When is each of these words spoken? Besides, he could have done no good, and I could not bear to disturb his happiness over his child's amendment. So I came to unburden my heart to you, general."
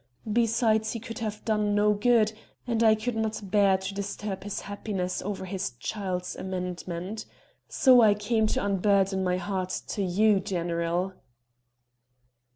Besides, 0.33 0.93
he 0.93 0.99
could 0.99 1.19
have 1.19 1.45
done 1.45 1.75
no 1.75 1.93
good, 1.93 2.33
and 2.65 2.81
I 2.81 2.95
could 2.95 3.15
not 3.15 3.51
bear 3.51 3.77
to 3.77 3.93
disturb 3.93 4.43
his 4.45 4.61
happiness 4.61 5.21
over 5.21 5.45
his 5.45 5.73
child's 5.77 6.35
amendment. 6.35 7.27
So 7.69 8.01
I 8.01 8.15
came 8.15 8.47
to 8.47 8.65
unburden 8.65 9.23
my 9.23 9.37
heart 9.37 9.69
to 9.89 10.01
you, 10.03 10.39
general." 10.39 11.13